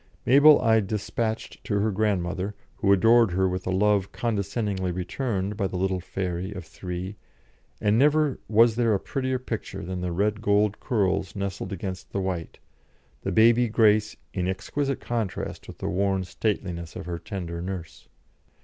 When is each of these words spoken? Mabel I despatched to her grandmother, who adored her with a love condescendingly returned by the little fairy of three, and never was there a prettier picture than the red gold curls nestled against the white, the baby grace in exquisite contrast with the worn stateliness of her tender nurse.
Mabel 0.25 0.59
I 0.59 0.79
despatched 0.79 1.63
to 1.65 1.77
her 1.79 1.91
grandmother, 1.91 2.55
who 2.77 2.91
adored 2.91 3.33
her 3.33 3.47
with 3.47 3.67
a 3.67 3.69
love 3.69 4.11
condescendingly 4.11 4.91
returned 4.91 5.55
by 5.55 5.67
the 5.67 5.77
little 5.77 5.99
fairy 5.99 6.51
of 6.53 6.65
three, 6.65 7.17
and 7.79 7.99
never 7.99 8.39
was 8.47 8.77
there 8.77 8.95
a 8.95 8.99
prettier 8.99 9.37
picture 9.37 9.83
than 9.83 10.01
the 10.01 10.11
red 10.11 10.41
gold 10.41 10.79
curls 10.79 11.35
nestled 11.35 11.71
against 11.71 12.13
the 12.13 12.19
white, 12.19 12.57
the 13.21 13.31
baby 13.31 13.67
grace 13.67 14.15
in 14.33 14.47
exquisite 14.47 14.99
contrast 15.01 15.67
with 15.67 15.77
the 15.77 15.87
worn 15.87 16.23
stateliness 16.23 16.95
of 16.95 17.05
her 17.05 17.19
tender 17.19 17.61
nurse. 17.61 18.07